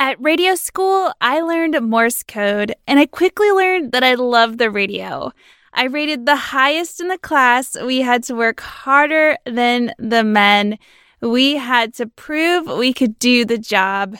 At 0.00 0.16
radio 0.18 0.54
school, 0.54 1.12
I 1.20 1.42
learned 1.42 1.78
Morse 1.82 2.22
code, 2.22 2.74
and 2.86 2.98
I 2.98 3.04
quickly 3.04 3.50
learned 3.50 3.92
that 3.92 4.02
I 4.02 4.14
love 4.14 4.56
the 4.56 4.70
radio. 4.70 5.30
I 5.74 5.84
rated 5.84 6.24
the 6.24 6.36
highest 6.36 7.02
in 7.02 7.08
the 7.08 7.18
class. 7.18 7.76
We 7.78 8.00
had 8.00 8.22
to 8.22 8.34
work 8.34 8.60
harder 8.60 9.36
than 9.44 9.92
the 9.98 10.24
men. 10.24 10.78
We 11.20 11.56
had 11.56 11.92
to 11.96 12.06
prove 12.06 12.66
we 12.66 12.94
could 12.94 13.18
do 13.18 13.44
the 13.44 13.58
job. 13.58 14.16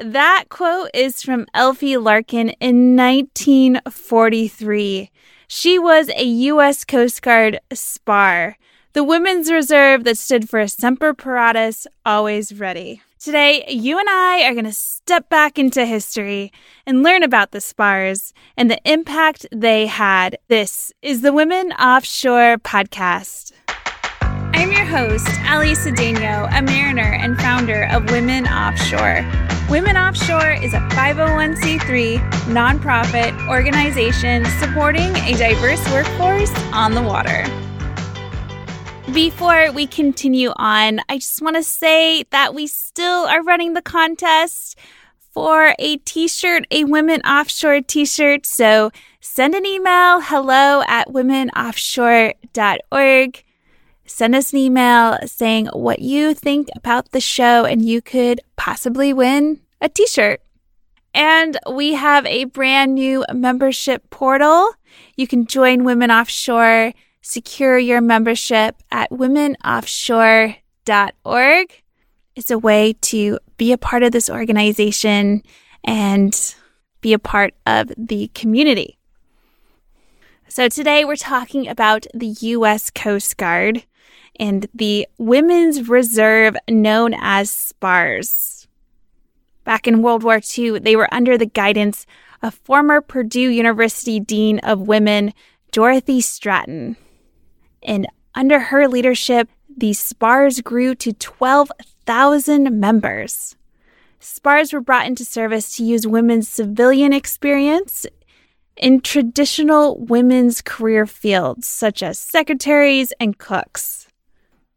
That 0.00 0.46
quote 0.48 0.90
is 0.92 1.22
from 1.22 1.46
Elfie 1.54 1.96
Larkin 1.96 2.48
in 2.58 2.96
1943. 2.96 5.10
She 5.46 5.78
was 5.78 6.08
a 6.08 6.24
U.S. 6.24 6.84
Coast 6.84 7.22
Guard 7.22 7.60
SPAR, 7.72 8.56
the 8.94 9.04
women's 9.04 9.52
reserve 9.52 10.02
that 10.02 10.18
stood 10.18 10.50
for 10.50 10.66
Semper 10.66 11.14
Paratus, 11.14 11.86
always 12.04 12.52
ready. 12.52 13.00
Today, 13.24 13.64
you 13.68 13.98
and 13.98 14.06
I 14.06 14.42
are 14.42 14.52
going 14.52 14.66
to 14.66 14.72
step 14.72 15.30
back 15.30 15.58
into 15.58 15.86
history 15.86 16.52
and 16.84 17.02
learn 17.02 17.22
about 17.22 17.52
the 17.52 17.60
spars 17.62 18.34
and 18.54 18.70
the 18.70 18.78
impact 18.84 19.46
they 19.50 19.86
had. 19.86 20.36
This 20.48 20.92
is 21.00 21.22
the 21.22 21.32
Women 21.32 21.72
Offshore 21.72 22.58
Podcast. 22.58 23.52
I'm 24.18 24.70
your 24.70 24.84
host, 24.84 25.26
Ali 25.48 25.72
Cedeno, 25.72 26.54
a 26.54 26.60
mariner 26.60 27.14
and 27.14 27.38
founder 27.38 27.88
of 27.90 28.10
Women 28.10 28.46
Offshore. 28.46 29.24
Women 29.70 29.96
Offshore 29.96 30.62
is 30.62 30.74
a 30.74 30.80
501c3 30.90 32.18
nonprofit 32.52 33.48
organization 33.48 34.44
supporting 34.60 35.16
a 35.16 35.32
diverse 35.32 35.82
workforce 35.90 36.52
on 36.74 36.92
the 36.92 37.02
water. 37.02 37.46
Before 39.12 39.70
we 39.70 39.86
continue 39.86 40.50
on, 40.56 41.00
I 41.10 41.18
just 41.18 41.42
want 41.42 41.56
to 41.56 41.62
say 41.62 42.22
that 42.30 42.54
we 42.54 42.66
still 42.66 43.26
are 43.26 43.42
running 43.42 43.74
the 43.74 43.82
contest 43.82 44.78
for 45.18 45.74
a 45.78 45.98
t 45.98 46.26
shirt, 46.26 46.66
a 46.70 46.84
Women 46.84 47.20
Offshore 47.20 47.82
t 47.82 48.06
shirt. 48.06 48.46
So 48.46 48.90
send 49.20 49.54
an 49.54 49.66
email 49.66 50.22
hello 50.22 50.82
at 50.88 51.08
womenoffshore.org. 51.08 53.44
Send 54.06 54.34
us 54.34 54.52
an 54.52 54.58
email 54.58 55.18
saying 55.26 55.66
what 55.74 55.98
you 55.98 56.32
think 56.32 56.68
about 56.74 57.12
the 57.12 57.20
show, 57.20 57.66
and 57.66 57.84
you 57.84 58.00
could 58.00 58.40
possibly 58.56 59.12
win 59.12 59.60
a 59.82 59.90
t 59.90 60.06
shirt. 60.06 60.40
And 61.12 61.58
we 61.70 61.92
have 61.92 62.24
a 62.26 62.44
brand 62.44 62.94
new 62.94 63.22
membership 63.32 64.08
portal. 64.08 64.70
You 65.16 65.26
can 65.26 65.46
join 65.46 65.84
Women 65.84 66.10
Offshore 66.10 66.94
secure 67.24 67.76
your 67.78 68.02
membership 68.02 68.76
at 68.92 69.10
womenoffshore.org. 69.10 71.82
It's 72.36 72.50
a 72.50 72.58
way 72.58 72.92
to 73.00 73.38
be 73.56 73.72
a 73.72 73.78
part 73.78 74.02
of 74.02 74.12
this 74.12 74.28
organization 74.28 75.42
and 75.82 76.54
be 77.00 77.14
a 77.14 77.18
part 77.18 77.54
of 77.66 77.90
the 77.96 78.30
community. 78.34 78.98
So, 80.48 80.68
today 80.68 81.06
we're 81.06 81.16
talking 81.16 81.66
about 81.66 82.06
the 82.12 82.26
U.S. 82.26 82.90
Coast 82.90 83.38
Guard 83.38 83.84
and 84.38 84.66
the 84.74 85.08
Women's 85.16 85.88
Reserve 85.88 86.58
known 86.68 87.14
as 87.14 87.50
SPARS. 87.50 88.68
Back 89.64 89.88
in 89.88 90.02
World 90.02 90.22
War 90.22 90.42
II, 90.56 90.78
they 90.80 90.94
were 90.94 91.12
under 91.12 91.36
the 91.38 91.46
guidance 91.46 92.04
of 92.42 92.54
former 92.54 93.00
Purdue 93.00 93.48
University 93.48 94.20
Dean 94.20 94.58
of 94.58 94.80
Women, 94.80 95.32
Dorothy 95.72 96.20
Stratton 96.20 96.98
and 97.84 98.06
under 98.34 98.58
her 98.58 98.88
leadership, 98.88 99.48
the 99.76 99.92
SPARS 99.92 100.60
grew 100.60 100.94
to 100.96 101.12
12,000 101.12 102.80
members. 102.80 103.56
SPARS 104.20 104.72
were 104.72 104.80
brought 104.80 105.06
into 105.06 105.24
service 105.24 105.76
to 105.76 105.84
use 105.84 106.06
women's 106.06 106.48
civilian 106.48 107.12
experience 107.12 108.06
in 108.76 109.00
traditional 109.00 109.98
women's 109.98 110.60
career 110.60 111.06
fields, 111.06 111.66
such 111.66 112.02
as 112.02 112.18
secretaries 112.18 113.12
and 113.20 113.38
cooks. 113.38 114.08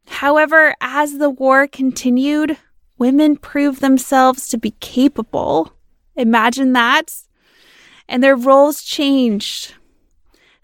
However, 0.07 0.75
as 0.81 1.17
the 1.17 1.29
war 1.29 1.67
continued, 1.67 2.57
women 2.97 3.37
proved 3.37 3.81
themselves 3.81 4.47
to 4.49 4.57
be 4.57 4.71
capable. 4.79 5.73
Imagine 6.15 6.73
that. 6.73 7.13
And 8.07 8.23
their 8.23 8.35
roles 8.35 8.83
changed. 8.83 9.73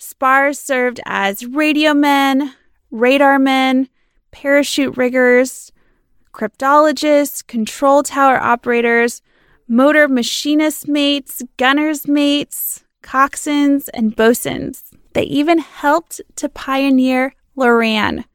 SPARS 0.03 0.59
served 0.59 0.99
as 1.05 1.45
radio 1.45 1.93
men, 1.93 2.53
radar 2.91 3.39
men, 3.39 3.87
parachute 4.31 4.97
riggers, 4.97 5.71
cryptologists, 6.33 7.45
control 7.47 8.03
tower 8.03 8.37
operators, 8.37 9.21
motor 9.65 10.09
machinist 10.09 10.89
mates, 10.89 11.41
gunners 11.55 12.05
mates, 12.05 12.83
coxswains, 13.01 13.87
and 13.93 14.13
bosuns. 14.13 14.91
They 15.13 15.23
even 15.23 15.59
helped 15.59 16.19
to 16.35 16.49
pioneer 16.49 17.33
LORAN, 17.55 18.25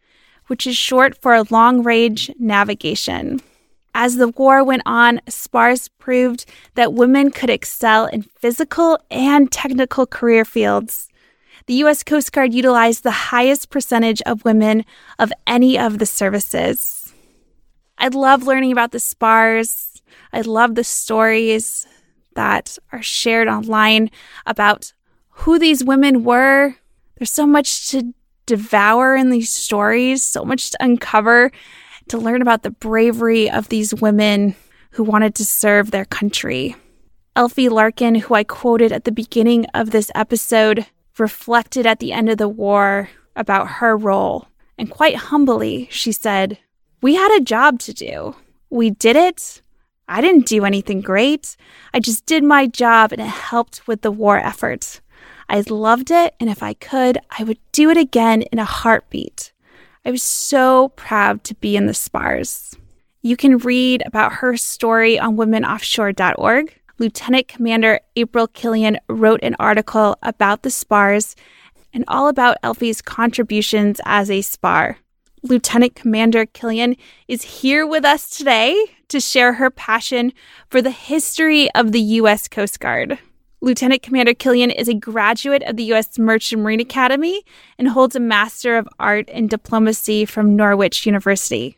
which 0.47 0.67
is 0.67 0.75
short 0.75 1.21
for 1.21 1.43
long 1.51 1.83
range 1.83 2.31
navigation. 2.39 3.43
As 3.95 4.17
the 4.17 4.28
war 4.28 4.65
went 4.65 4.83
on, 4.87 5.21
SPARS 5.28 5.89
proved 5.99 6.47
that 6.77 6.95
women 6.95 7.31
could 7.31 7.51
excel 7.51 8.07
in 8.07 8.23
physical 8.23 8.99
and 9.11 9.53
technical 9.53 10.07
career 10.07 10.47
fields 10.47 11.11
the 11.69 11.75
U.S. 11.75 12.03
Coast 12.03 12.33
Guard 12.33 12.55
utilized 12.55 13.03
the 13.03 13.11
highest 13.11 13.69
percentage 13.69 14.23
of 14.23 14.43
women 14.43 14.87
of 15.19 15.31
any 15.47 15.79
of 15.79 15.99
the 15.99 16.06
services. 16.06 17.12
I 17.99 18.09
love 18.09 18.47
learning 18.47 18.73
about 18.73 18.93
the 18.93 18.99
SPARS. 18.99 20.01
I 20.33 20.41
love 20.41 20.75
the 20.75 20.84
stories 20.84 21.87
that 22.34 22.78
are 22.91 23.03
shared 23.03 23.49
online 23.49 24.11
about 24.47 24.95
who 25.28 25.59
these 25.59 25.84
women 25.84 26.25
were. 26.25 26.75
There's 27.19 27.33
so 27.33 27.47
much 27.47 27.91
to 27.91 28.15
devour 28.47 29.15
in 29.15 29.28
these 29.28 29.53
stories, 29.53 30.23
so 30.23 30.47
much 30.47 30.71
to 30.71 30.83
uncover, 30.83 31.53
to 32.09 32.17
learn 32.17 32.41
about 32.41 32.62
the 32.62 32.71
bravery 32.71 33.51
of 33.51 33.69
these 33.69 33.95
women 33.95 34.57
who 34.93 35.05
wanted 35.05 35.34
to 35.34 35.45
serve 35.45 35.91
their 35.91 36.07
country. 36.07 36.77
Elfie 37.37 37.69
Larkin, 37.69 38.15
who 38.15 38.34
I 38.34 38.43
quoted 38.43 38.91
at 38.91 39.05
the 39.05 39.12
beginning 39.12 39.67
of 39.75 39.91
this 39.91 40.11
episode, 40.15 40.87
reflected 41.19 41.87
at 41.87 42.01
the 42.01 42.12
end 42.12 42.29
of 42.29 42.39
the 42.39 42.49
war 42.49 43.11
about 43.37 43.69
her 43.69 43.97
role. 43.97 44.49
And 44.77 44.91
quite 44.91 45.17
humbly, 45.17 45.89
she 45.91 46.12
said, 46.12 46.59
We 47.01 47.15
had 47.15 47.37
a 47.37 47.45
job 47.45 47.79
to 47.81 47.93
do. 47.93 48.37
We 48.71 48.91
did 48.91 49.17
it. 49.17 49.62
I 50.09 50.21
didn't 50.21 50.47
do 50.47 50.65
anything 50.65 51.01
great. 51.01 51.57
I 51.93 52.01
just 52.01 52.25
did 52.27 52.43
my 52.43 52.67
job 52.67 53.12
and 53.12 53.21
it 53.21 53.27
helped 53.27 53.87
with 53.87 54.03
the 54.03 54.11
war 54.11 54.39
effort. 54.39 55.01
I 55.51 55.61
loved 55.69 56.11
it, 56.11 56.34
and 56.39 56.51
if 56.51 56.62
I 56.62 56.75
could, 56.75 57.19
I 57.39 57.43
would 57.43 57.59
do 57.73 57.89
it 57.91 57.97
again 57.97 58.43
in 58.43 58.59
a 58.59 58.65
heartbeat. 58.65 59.53
I 60.05 60.11
was 60.11 60.23
so 60.23 60.91
proud 60.91 61.43
to 61.45 61.55
be 61.55 61.77
in 61.77 61.87
the 61.87 61.95
SPARS. 61.95 62.77
You 63.23 63.37
can 63.37 63.59
read 63.59 64.03
about 64.07 64.34
her 64.34 64.57
story 64.57 65.19
on 65.19 65.37
womenoffshore.org. 65.37 66.75
Lieutenant 66.98 67.47
Commander 67.47 68.00
April 68.16 68.48
Killian 68.48 68.98
wrote 69.09 69.41
an 69.44 69.54
article 69.60 70.16
about 70.22 70.62
the 70.62 70.70
SPARS 70.70 71.36
and 71.92 72.04
all 72.09 72.26
about 72.26 72.56
Elfie's 72.64 73.00
contributions 73.00 74.00
as 74.04 74.28
a 74.28 74.42
SPAR. 74.42 74.98
Lieutenant 75.44 75.94
Commander 75.94 76.44
Killian 76.44 76.97
is 77.28 77.42
here 77.42 77.86
with 77.86 78.04
us 78.04 78.28
today 78.28 78.84
to 79.06 79.20
share 79.20 79.54
her 79.54 79.70
passion 79.70 80.32
for 80.70 80.82
the 80.82 80.91
history 80.91 81.70
of 81.72 81.92
the 81.92 82.00
U.S. 82.00 82.48
Coast 82.48 82.81
Guard. 82.81 83.16
Lieutenant 83.60 84.03
Commander 84.03 84.34
Killian 84.34 84.72
is 84.72 84.88
a 84.88 84.94
graduate 84.94 85.62
of 85.62 85.76
the 85.76 85.84
U.S. 85.84 86.19
Merchant 86.19 86.62
Marine 86.62 86.80
Academy 86.80 87.44
and 87.78 87.88
holds 87.88 88.16
a 88.16 88.20
Master 88.20 88.76
of 88.76 88.88
Art 88.98 89.28
in 89.28 89.47
Diplomacy 89.47 90.25
from 90.25 90.56
Norwich 90.56 91.06
University. 91.06 91.76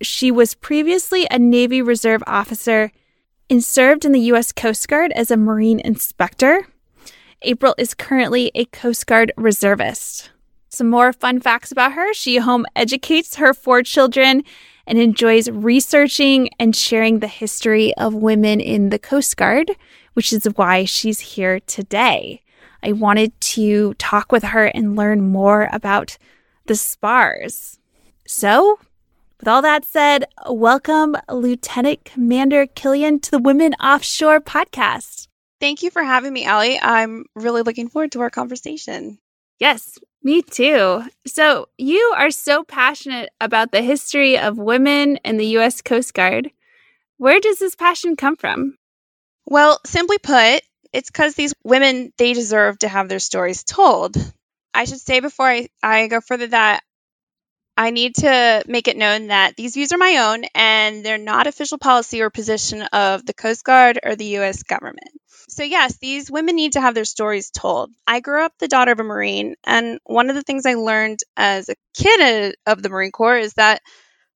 She 0.00 0.30
was 0.30 0.54
previously 0.54 1.26
a 1.28 1.40
Navy 1.40 1.82
Reserve 1.82 2.22
officer 2.28 2.92
and 3.50 3.64
served 3.64 4.04
in 4.04 4.12
the 4.12 4.20
U.S. 4.20 4.52
Coast 4.52 4.88
Guard 4.88 5.12
as 5.12 5.30
a 5.30 5.36
Marine 5.36 5.80
inspector. 5.80 6.68
April 7.42 7.74
is 7.76 7.94
currently 7.94 8.52
a 8.54 8.64
Coast 8.66 9.06
Guard 9.06 9.32
reservist. 9.36 10.30
Some 10.68 10.88
more 10.88 11.12
fun 11.12 11.40
facts 11.40 11.72
about 11.72 11.94
her 11.94 12.14
she 12.14 12.36
home 12.36 12.64
educates 12.76 13.36
her 13.36 13.52
four 13.52 13.82
children 13.82 14.44
and 14.86 14.98
enjoys 14.98 15.50
researching 15.50 16.48
and 16.60 16.76
sharing 16.76 17.18
the 17.18 17.26
history 17.26 17.92
of 17.96 18.14
women 18.14 18.60
in 18.60 18.90
the 18.90 18.98
Coast 18.98 19.36
Guard, 19.36 19.72
which 20.14 20.32
is 20.32 20.44
why 20.54 20.84
she's 20.84 21.20
here 21.20 21.58
today. 21.60 22.42
I 22.84 22.92
wanted 22.92 23.38
to 23.40 23.94
talk 23.94 24.30
with 24.30 24.44
her 24.44 24.66
and 24.66 24.96
learn 24.96 25.20
more 25.28 25.68
about 25.72 26.16
the 26.66 26.76
SPARS. 26.76 27.78
So, 28.26 28.78
with 29.40 29.48
all 29.48 29.62
that 29.62 29.86
said, 29.86 30.26
welcome 30.50 31.16
Lieutenant 31.30 32.04
Commander 32.04 32.66
Killian 32.66 33.20
to 33.20 33.30
the 33.30 33.38
Women 33.38 33.72
Offshore 33.74 34.40
podcast. 34.40 35.28
Thank 35.60 35.82
you 35.82 35.90
for 35.90 36.02
having 36.02 36.34
me, 36.34 36.46
Ali. 36.46 36.78
I'm 36.78 37.24
really 37.34 37.62
looking 37.62 37.88
forward 37.88 38.12
to 38.12 38.20
our 38.20 38.28
conversation. 38.28 39.18
Yes, 39.58 39.96
me 40.22 40.42
too. 40.42 41.02
So, 41.26 41.68
you 41.78 42.14
are 42.18 42.30
so 42.30 42.64
passionate 42.64 43.30
about 43.40 43.72
the 43.72 43.80
history 43.80 44.36
of 44.36 44.58
women 44.58 45.16
in 45.24 45.38
the 45.38 45.46
U.S. 45.46 45.80
Coast 45.80 46.12
Guard. 46.12 46.50
Where 47.16 47.40
does 47.40 47.58
this 47.58 47.74
passion 47.74 48.16
come 48.16 48.36
from? 48.36 48.76
Well, 49.46 49.80
simply 49.86 50.18
put, 50.18 50.60
it's 50.92 51.10
because 51.10 51.34
these 51.34 51.54
women, 51.64 52.12
they 52.18 52.34
deserve 52.34 52.78
to 52.80 52.88
have 52.88 53.08
their 53.08 53.18
stories 53.18 53.64
told. 53.64 54.16
I 54.74 54.84
should 54.84 55.00
say 55.00 55.20
before 55.20 55.48
I, 55.48 55.68
I 55.82 56.08
go 56.08 56.20
further 56.20 56.48
that 56.48 56.82
I 57.80 57.92
need 57.92 58.16
to 58.16 58.62
make 58.66 58.88
it 58.88 58.98
known 58.98 59.28
that 59.28 59.56
these 59.56 59.72
views 59.72 59.90
are 59.92 59.96
my 59.96 60.18
own 60.18 60.44
and 60.54 61.02
they're 61.02 61.16
not 61.16 61.46
official 61.46 61.78
policy 61.78 62.20
or 62.20 62.28
position 62.28 62.82
of 62.82 63.24
the 63.24 63.32
Coast 63.32 63.64
Guard 63.64 63.98
or 64.04 64.16
the 64.16 64.36
U.S. 64.36 64.64
government. 64.64 65.08
So, 65.48 65.62
yes, 65.62 65.96
these 65.96 66.30
women 66.30 66.56
need 66.56 66.74
to 66.74 66.80
have 66.82 66.94
their 66.94 67.06
stories 67.06 67.50
told. 67.50 67.90
I 68.06 68.20
grew 68.20 68.44
up 68.44 68.52
the 68.58 68.68
daughter 68.68 68.92
of 68.92 69.00
a 69.00 69.02
Marine, 69.02 69.54
and 69.64 69.98
one 70.04 70.28
of 70.28 70.36
the 70.36 70.42
things 70.42 70.66
I 70.66 70.74
learned 70.74 71.20
as 71.38 71.70
a 71.70 71.74
kid 71.94 72.54
of 72.66 72.82
the 72.82 72.90
Marine 72.90 73.12
Corps 73.12 73.38
is 73.38 73.54
that 73.54 73.80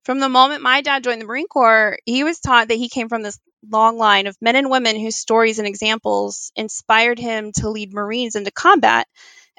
from 0.04 0.20
the 0.20 0.30
moment 0.30 0.62
my 0.62 0.80
dad 0.80 1.04
joined 1.04 1.20
the 1.20 1.26
Marine 1.26 1.46
Corps, 1.46 1.98
he 2.06 2.24
was 2.24 2.40
taught 2.40 2.68
that 2.68 2.78
he 2.78 2.88
came 2.88 3.10
from 3.10 3.22
this 3.22 3.38
long 3.70 3.98
line 3.98 4.26
of 4.26 4.38
men 4.40 4.56
and 4.56 4.70
women 4.70 4.98
whose 4.98 5.16
stories 5.16 5.58
and 5.58 5.68
examples 5.68 6.50
inspired 6.56 7.18
him 7.18 7.52
to 7.56 7.68
lead 7.68 7.92
Marines 7.92 8.36
into 8.36 8.50
combat. 8.50 9.06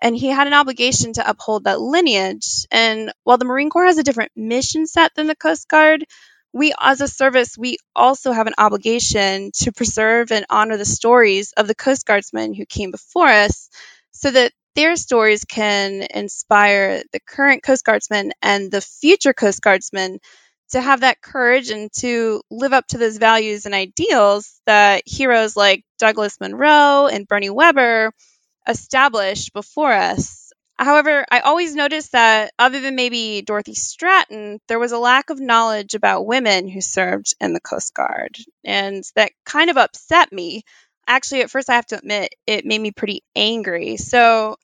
And 0.02 0.16
he 0.16 0.28
had 0.28 0.48
an 0.48 0.54
obligation 0.54 1.14
to 1.14 1.30
uphold 1.30 1.64
that 1.64 1.82
lineage. 1.82 2.66
And 2.72 3.12
while 3.24 3.38
the 3.38 3.46
Marine 3.46 3.70
Corps 3.70 3.86
has 3.86 3.98
a 3.98 4.04
different 4.04 4.32
mission 4.36 4.88
set 4.88 5.14
than 5.16 5.28
the 5.28 5.36
Coast 5.36 5.68
Guard, 5.68 6.06
we 6.54 6.74
as 6.80 7.02
a 7.02 7.08
service, 7.08 7.58
we 7.58 7.78
also 7.96 8.32
have 8.32 8.48
an 8.48 8.56
obligation 8.58 9.52
to 9.56 9.72
preserve 9.72 10.32
and 10.32 10.46
honor 10.50 10.78
the 10.78 10.86
stories 10.86 11.52
of 11.58 11.68
the 11.68 11.76
Coast 11.76 12.06
Guardsmen 12.06 12.54
who 12.54 12.66
came 12.66 12.92
before 12.92 13.28
us 13.28 13.70
so 14.12 14.32
that 14.32 14.54
their 14.76 14.96
stories 14.96 15.44
can 15.46 16.06
inspire 16.14 17.02
the 17.12 17.20
current 17.20 17.64
Coast 17.64 17.84
Guardsmen 17.86 18.32
and 18.42 18.72
the 18.72 18.82
future 18.82 19.34
Coast 19.34 19.62
Guardsmen 19.62 20.20
to 20.72 20.82
have 20.82 21.02
that 21.02 21.22
courage 21.22 21.70
and 21.70 21.92
to 22.00 22.42
live 22.50 22.74
up 22.74 22.88
to 22.88 22.98
those 22.98 23.18
values 23.18 23.66
and 23.66 23.76
ideals 23.76 24.60
that 24.66 25.04
heroes 25.06 25.56
like 25.56 25.84
Douglas 26.00 26.40
Munro 26.40 27.08
and 27.08 27.28
Bernie 27.28 27.50
Webber 27.50 28.12
established 28.68 29.54
before 29.54 29.94
us. 29.94 30.52
However, 30.78 31.26
I 31.32 31.40
always 31.40 31.74
noticed 31.74 32.12
that 32.12 32.52
other 32.60 32.82
than 32.82 32.96
maybe 32.96 33.42
Dorothy 33.42 33.76
Stratton, 33.76 34.60
there 34.68 34.80
was 34.80 34.92
a 34.92 35.00
lack 35.00 35.30
of 35.30 35.40
knowledge 35.40 35.94
about 35.94 36.26
women 36.26 36.68
who 36.68 36.82
served 36.82 37.34
in 37.40 37.54
the 37.54 37.62
Coast 37.62 37.94
Guard. 37.94 38.36
And 38.66 39.04
that 39.16 39.32
kind 39.46 39.70
of 39.70 39.78
upset 39.78 40.34
me. 40.34 40.64
Actually, 41.08 41.42
at 41.42 41.50
first, 41.50 41.70
I 41.70 41.76
have 41.76 41.86
to 41.88 41.98
admit, 41.98 42.36
it 42.46 42.66
made 42.66 42.82
me 42.82 42.92
pretty 42.92 43.24
angry. 43.36 43.96
So 43.96 44.58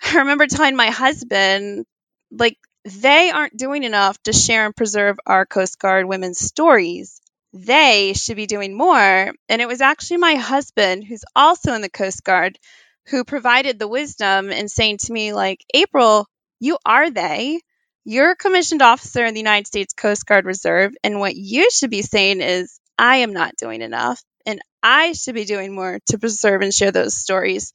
I 0.02 0.18
remember 0.18 0.46
telling 0.46 0.76
my 0.76 0.88
husband, 0.90 1.84
like, 2.30 2.56
they 2.84 3.30
aren't 3.30 3.58
doing 3.58 3.82
enough 3.84 4.22
to 4.22 4.32
share 4.32 4.64
and 4.64 4.74
preserve 4.74 5.18
our 5.26 5.44
Coast 5.44 5.78
Guard 5.78 6.06
women's 6.06 6.38
stories. 6.38 7.20
They 7.52 8.14
should 8.14 8.36
be 8.36 8.46
doing 8.46 8.74
more. 8.74 9.32
And 9.50 9.60
it 9.60 9.68
was 9.68 9.82
actually 9.82 10.16
my 10.16 10.36
husband, 10.36 11.04
who's 11.04 11.24
also 11.36 11.74
in 11.74 11.82
the 11.82 11.90
Coast 11.90 12.24
Guard, 12.24 12.58
who 13.06 13.24
provided 13.24 13.78
the 13.78 13.88
wisdom 13.88 14.50
in 14.50 14.68
saying 14.68 14.98
to 14.98 15.12
me, 15.12 15.32
like, 15.32 15.64
April, 15.74 16.26
you 16.60 16.78
are 16.84 17.10
they. 17.10 17.60
You're 18.04 18.32
a 18.32 18.36
commissioned 18.36 18.82
officer 18.82 19.24
in 19.24 19.34
the 19.34 19.40
United 19.40 19.66
States 19.66 19.92
Coast 19.92 20.26
Guard 20.26 20.44
Reserve. 20.44 20.92
And 21.02 21.20
what 21.20 21.36
you 21.36 21.70
should 21.70 21.90
be 21.90 22.02
saying 22.02 22.40
is, 22.40 22.78
I 22.98 23.16
am 23.18 23.32
not 23.32 23.56
doing 23.56 23.82
enough. 23.82 24.22
And 24.46 24.60
I 24.82 25.12
should 25.12 25.34
be 25.34 25.44
doing 25.44 25.74
more 25.74 25.98
to 26.06 26.18
preserve 26.18 26.62
and 26.62 26.72
share 26.72 26.92
those 26.92 27.16
stories. 27.16 27.72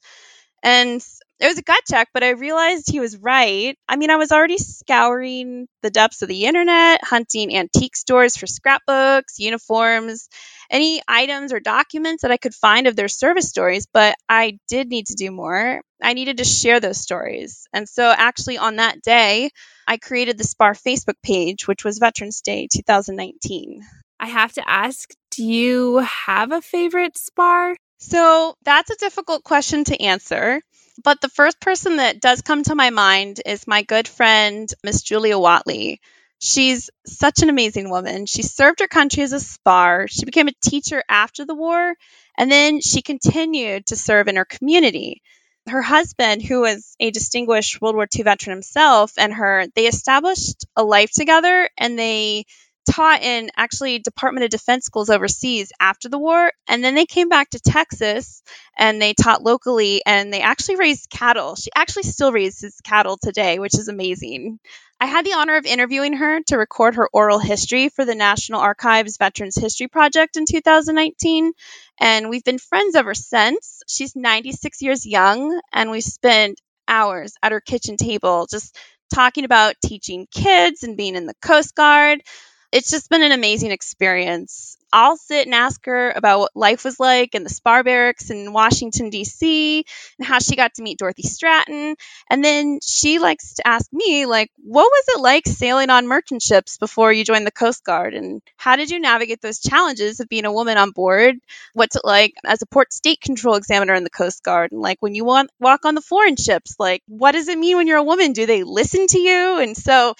And 0.62 1.04
it 1.38 1.46
was 1.46 1.58
a 1.58 1.62
gut 1.62 1.82
check, 1.88 2.08
but 2.14 2.24
I 2.24 2.30
realized 2.30 2.90
he 2.90 3.00
was 3.00 3.18
right. 3.18 3.76
I 3.88 3.96
mean, 3.96 4.10
I 4.10 4.16
was 4.16 4.32
already 4.32 4.56
scouring 4.56 5.66
the 5.82 5.90
depths 5.90 6.22
of 6.22 6.28
the 6.28 6.46
internet, 6.46 7.04
hunting 7.04 7.54
antique 7.54 7.94
stores 7.94 8.36
for 8.36 8.46
scrapbooks, 8.46 9.38
uniforms, 9.38 10.28
any 10.70 11.02
items 11.06 11.52
or 11.52 11.60
documents 11.60 12.22
that 12.22 12.30
I 12.30 12.38
could 12.38 12.54
find 12.54 12.86
of 12.86 12.96
their 12.96 13.08
service 13.08 13.48
stories, 13.48 13.86
but 13.92 14.16
I 14.28 14.58
did 14.68 14.88
need 14.88 15.08
to 15.08 15.14
do 15.14 15.30
more. 15.30 15.82
I 16.02 16.14
needed 16.14 16.38
to 16.38 16.44
share 16.44 16.80
those 16.80 17.00
stories. 17.00 17.66
And 17.72 17.88
so, 17.88 18.12
actually, 18.16 18.58
on 18.58 18.76
that 18.76 19.02
day, 19.02 19.50
I 19.86 19.98
created 19.98 20.38
the 20.38 20.44
SPAR 20.44 20.72
Facebook 20.72 21.16
page, 21.22 21.68
which 21.68 21.84
was 21.84 21.98
Veterans 21.98 22.40
Day 22.40 22.68
2019. 22.72 23.82
I 24.18 24.26
have 24.26 24.54
to 24.54 24.68
ask, 24.68 25.10
do 25.32 25.44
you 25.44 25.98
have 25.98 26.52
a 26.52 26.62
favorite 26.62 27.18
SPAR? 27.18 27.76
So, 27.98 28.54
that's 28.64 28.90
a 28.90 28.96
difficult 28.96 29.44
question 29.44 29.84
to 29.84 30.02
answer. 30.02 30.60
But 31.02 31.20
the 31.20 31.28
first 31.28 31.60
person 31.60 31.96
that 31.96 32.20
does 32.20 32.42
come 32.42 32.62
to 32.64 32.74
my 32.74 32.90
mind 32.90 33.40
is 33.44 33.66
my 33.66 33.82
good 33.82 34.08
friend, 34.08 34.68
Miss 34.82 35.02
Julia 35.02 35.38
Watley. 35.38 36.00
She's 36.38 36.90
such 37.06 37.42
an 37.42 37.48
amazing 37.48 37.90
woman. 37.90 38.26
She 38.26 38.42
served 38.42 38.80
her 38.80 38.88
country 38.88 39.22
as 39.22 39.32
a 39.32 39.40
SPAR. 39.40 40.08
She 40.08 40.24
became 40.24 40.48
a 40.48 40.52
teacher 40.62 41.02
after 41.08 41.44
the 41.44 41.54
war, 41.54 41.94
and 42.36 42.50
then 42.50 42.80
she 42.80 43.02
continued 43.02 43.86
to 43.86 43.96
serve 43.96 44.28
in 44.28 44.36
her 44.36 44.44
community. 44.44 45.22
Her 45.68 45.82
husband, 45.82 46.42
who 46.42 46.60
was 46.60 46.94
a 47.00 47.10
distinguished 47.10 47.80
World 47.80 47.96
War 47.96 48.06
II 48.14 48.22
veteran 48.22 48.54
himself, 48.54 49.12
and 49.18 49.34
her, 49.34 49.66
they 49.74 49.86
established 49.86 50.64
a 50.76 50.84
life 50.84 51.10
together 51.10 51.68
and 51.76 51.98
they 51.98 52.44
taught 52.88 53.22
in 53.22 53.50
actually 53.56 53.98
Department 53.98 54.44
of 54.44 54.50
Defense 54.50 54.86
schools 54.86 55.10
overseas 55.10 55.72
after 55.80 56.08
the 56.08 56.18
war. 56.18 56.52
And 56.68 56.82
then 56.84 56.94
they 56.94 57.06
came 57.06 57.28
back 57.28 57.50
to 57.50 57.60
Texas 57.60 58.42
and 58.76 59.00
they 59.00 59.14
taught 59.14 59.42
locally 59.42 60.02
and 60.06 60.32
they 60.32 60.40
actually 60.40 60.76
raised 60.76 61.10
cattle. 61.10 61.56
She 61.56 61.70
actually 61.74 62.04
still 62.04 62.32
raises 62.32 62.80
cattle 62.84 63.18
today, 63.20 63.58
which 63.58 63.74
is 63.78 63.88
amazing. 63.88 64.58
I 64.98 65.06
had 65.06 65.26
the 65.26 65.34
honor 65.34 65.56
of 65.56 65.66
interviewing 65.66 66.14
her 66.14 66.40
to 66.46 66.56
record 66.56 66.94
her 66.94 67.08
oral 67.12 67.38
history 67.38 67.90
for 67.90 68.06
the 68.06 68.14
National 68.14 68.60
Archives 68.60 69.18
Veterans 69.18 69.56
History 69.56 69.88
Project 69.88 70.38
in 70.38 70.46
2019, 70.46 71.52
and 72.00 72.30
we've 72.30 72.44
been 72.44 72.58
friends 72.58 72.94
ever 72.94 73.12
since. 73.12 73.82
She's 73.88 74.16
96 74.16 74.80
years 74.80 75.04
young, 75.04 75.60
and 75.70 75.90
we 75.90 76.00
spent 76.00 76.60
hours 76.88 77.34
at 77.42 77.52
her 77.52 77.60
kitchen 77.60 77.98
table 77.98 78.46
just 78.50 78.74
talking 79.14 79.44
about 79.44 79.74
teaching 79.84 80.26
kids 80.30 80.82
and 80.82 80.96
being 80.96 81.14
in 81.14 81.26
the 81.26 81.34
Coast 81.42 81.74
Guard, 81.74 82.22
it's 82.72 82.90
just 82.90 83.10
been 83.10 83.22
an 83.22 83.32
amazing 83.32 83.70
experience. 83.70 84.76
I'll 84.92 85.16
sit 85.16 85.46
and 85.46 85.54
ask 85.54 85.84
her 85.86 86.12
about 86.12 86.38
what 86.38 86.56
life 86.56 86.84
was 86.84 86.98
like 87.00 87.34
in 87.34 87.42
the 87.42 87.50
Spar 87.50 87.82
Barracks 87.82 88.30
in 88.30 88.52
Washington, 88.52 89.10
D.C., 89.10 89.84
and 90.18 90.26
how 90.26 90.38
she 90.38 90.56
got 90.56 90.74
to 90.74 90.82
meet 90.82 90.98
Dorothy 90.98 91.24
Stratton. 91.24 91.96
And 92.30 92.44
then 92.44 92.78
she 92.82 93.18
likes 93.18 93.54
to 93.54 93.66
ask 93.66 93.92
me, 93.92 94.26
like, 94.26 94.50
what 94.56 94.84
was 94.84 95.04
it 95.08 95.20
like 95.20 95.46
sailing 95.46 95.90
on 95.90 96.06
merchant 96.06 96.40
ships 96.40 96.78
before 96.78 97.12
you 97.12 97.24
joined 97.24 97.46
the 97.46 97.50
Coast 97.50 97.84
Guard? 97.84 98.14
And 98.14 98.40
how 98.56 98.76
did 98.76 98.90
you 98.90 99.00
navigate 99.00 99.42
those 99.42 99.58
challenges 99.58 100.20
of 100.20 100.28
being 100.28 100.44
a 100.46 100.52
woman 100.52 100.78
on 100.78 100.92
board? 100.92 101.36
What's 101.74 101.96
it 101.96 102.04
like 102.04 102.34
as 102.44 102.62
a 102.62 102.66
port 102.66 102.92
state 102.92 103.20
control 103.20 103.56
examiner 103.56 103.94
in 103.94 104.04
the 104.04 104.10
Coast 104.10 104.42
Guard? 104.42 104.72
And 104.72 104.80
like 104.80 105.02
when 105.02 105.14
you 105.14 105.24
want, 105.24 105.50
walk 105.60 105.84
on 105.84 105.94
the 105.94 106.00
foreign 106.00 106.36
ships, 106.36 106.76
like, 106.78 107.02
what 107.08 107.32
does 107.32 107.48
it 107.48 107.58
mean 107.58 107.76
when 107.76 107.86
you're 107.86 107.98
a 107.98 108.04
woman? 108.04 108.32
Do 108.32 108.46
they 108.46 108.62
listen 108.62 109.06
to 109.08 109.18
you? 109.18 109.58
And 109.58 109.76
so, 109.76 110.14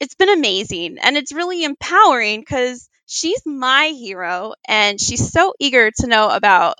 it's 0.00 0.14
been 0.14 0.28
amazing 0.30 0.98
and 1.02 1.16
it's 1.16 1.32
really 1.32 1.64
empowering 1.64 2.40
because 2.40 2.88
she's 3.06 3.42
my 3.46 3.88
hero 3.88 4.54
and 4.66 5.00
she's 5.00 5.32
so 5.32 5.54
eager 5.58 5.90
to 5.90 6.06
know 6.06 6.30
about 6.30 6.76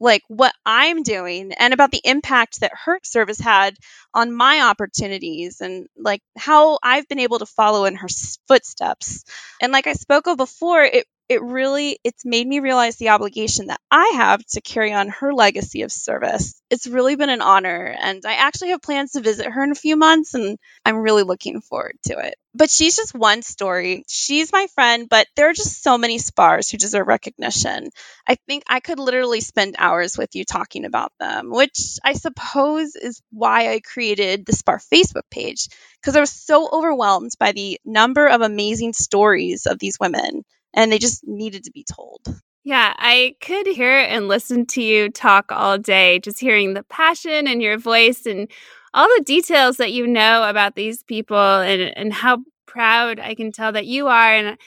like 0.00 0.22
what 0.28 0.54
I'm 0.64 1.02
doing 1.02 1.52
and 1.52 1.74
about 1.74 1.90
the 1.90 2.00
impact 2.04 2.60
that 2.60 2.72
her 2.84 2.98
service 3.02 3.38
had 3.38 3.76
on 4.14 4.32
my 4.32 4.62
opportunities 4.62 5.60
and 5.60 5.88
like 5.96 6.22
how 6.36 6.78
I've 6.82 7.06
been 7.06 7.18
able 7.18 7.38
to 7.40 7.46
follow 7.46 7.84
in 7.84 7.96
her 7.96 8.08
footsteps. 8.48 9.24
And 9.60 9.72
like 9.72 9.86
I 9.86 9.92
spoke 9.92 10.26
of 10.26 10.38
before, 10.38 10.82
it 10.82 11.06
it 11.30 11.42
really 11.42 11.96
it's 12.02 12.24
made 12.24 12.46
me 12.46 12.58
realize 12.58 12.96
the 12.96 13.10
obligation 13.10 13.68
that 13.68 13.80
I 13.88 14.14
have 14.16 14.44
to 14.46 14.60
carry 14.60 14.92
on 14.92 15.10
her 15.10 15.32
legacy 15.32 15.82
of 15.82 15.92
service. 15.92 16.60
It's 16.70 16.88
really 16.88 17.14
been 17.14 17.30
an 17.30 17.40
honor 17.40 17.96
and 18.02 18.26
I 18.26 18.34
actually 18.34 18.70
have 18.70 18.82
plans 18.82 19.12
to 19.12 19.20
visit 19.20 19.46
her 19.46 19.62
in 19.62 19.70
a 19.70 19.76
few 19.76 19.96
months 19.96 20.34
and 20.34 20.58
I'm 20.84 20.96
really 20.96 21.22
looking 21.22 21.60
forward 21.60 21.94
to 22.06 22.18
it. 22.18 22.34
But 22.52 22.68
she's 22.68 22.96
just 22.96 23.14
one 23.14 23.42
story. 23.42 24.02
She's 24.08 24.50
my 24.50 24.66
friend, 24.74 25.06
but 25.08 25.28
there 25.36 25.48
are 25.48 25.52
just 25.52 25.84
so 25.84 25.96
many 25.96 26.18
spars 26.18 26.68
who 26.68 26.78
deserve 26.78 27.06
recognition. 27.06 27.90
I 28.26 28.34
think 28.48 28.64
I 28.66 28.80
could 28.80 28.98
literally 28.98 29.40
spend 29.40 29.76
hours 29.78 30.18
with 30.18 30.34
you 30.34 30.44
talking 30.44 30.84
about 30.84 31.12
them, 31.20 31.50
which 31.50 32.00
I 32.02 32.14
suppose 32.14 32.96
is 32.96 33.22
why 33.30 33.72
I 33.72 33.78
created 33.78 34.46
the 34.46 34.52
Spar 34.52 34.80
Facebook 34.92 35.30
page 35.30 35.68
because 36.00 36.16
I 36.16 36.20
was 36.20 36.32
so 36.32 36.68
overwhelmed 36.72 37.30
by 37.38 37.52
the 37.52 37.78
number 37.84 38.26
of 38.26 38.40
amazing 38.40 38.94
stories 38.94 39.66
of 39.66 39.78
these 39.78 40.00
women 40.00 40.42
and 40.74 40.90
they 40.90 40.98
just 40.98 41.26
needed 41.26 41.64
to 41.64 41.70
be 41.70 41.84
told. 41.84 42.20
Yeah, 42.62 42.92
I 42.96 43.36
could 43.40 43.66
hear 43.66 43.98
and 43.98 44.28
listen 44.28 44.66
to 44.66 44.82
you 44.82 45.10
talk 45.10 45.50
all 45.50 45.78
day, 45.78 46.18
just 46.18 46.38
hearing 46.38 46.74
the 46.74 46.82
passion 46.84 47.46
in 47.46 47.60
your 47.60 47.78
voice 47.78 48.26
and 48.26 48.50
all 48.92 49.08
the 49.08 49.24
details 49.24 49.78
that 49.78 49.92
you 49.92 50.06
know 50.06 50.48
about 50.48 50.74
these 50.74 51.02
people 51.02 51.36
and, 51.36 51.96
and 51.96 52.12
how 52.12 52.38
proud 52.66 53.18
I 53.18 53.34
can 53.34 53.50
tell 53.50 53.72
that 53.72 53.86
you 53.86 54.08
are. 54.08 54.34
And 54.34 54.58